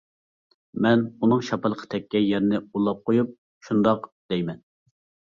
[0.85, 3.35] مەن ئۇنىڭ شاپىلىقى تەگكەن يەرنى ئۇۋىلاپ قويۇپ:
[3.67, 4.59] «شۇنداق.» دەيمەن.